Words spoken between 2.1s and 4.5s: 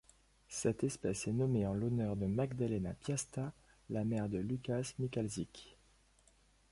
de Magdalena Piąsta, la mère de